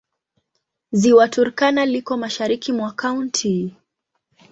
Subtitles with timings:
[0.91, 3.75] Ziwa Turkana liko mashariki mwa kaunti.